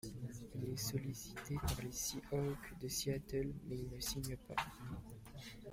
Il 0.55 0.67
est 0.73 0.77
sollicité 0.77 1.53
par 1.61 1.79
les 1.83 1.91
Seahawks 1.91 2.79
de 2.81 2.87
Seattle 2.87 3.51
mais 3.69 3.77
il 3.77 3.95
ne 3.95 3.99
signe 3.99 4.35
pas. 4.35 4.55